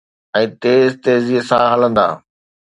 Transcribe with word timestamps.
۽ 0.37 0.47
تير 0.65 0.89
تيزيءَ 1.09 1.43
سان 1.51 1.63
هلندا. 1.75 2.07